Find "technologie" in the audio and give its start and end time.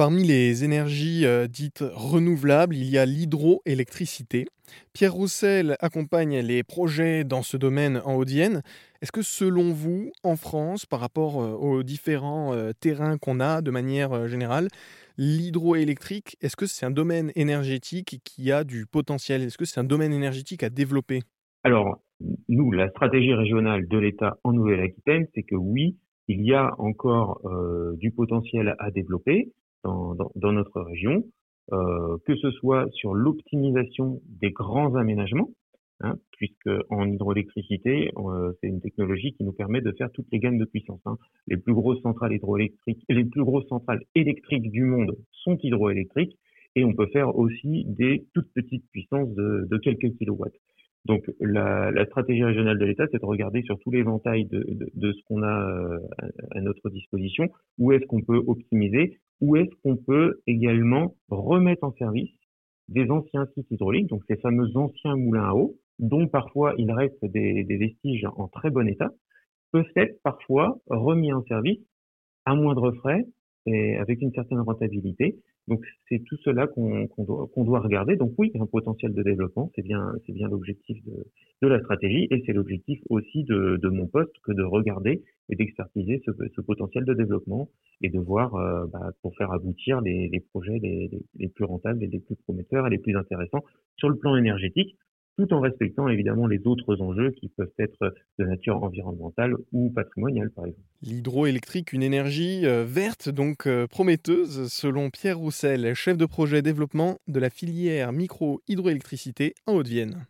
38.80-39.32